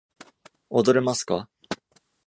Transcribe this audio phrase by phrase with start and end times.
[0.71, 1.47] 踊れますか？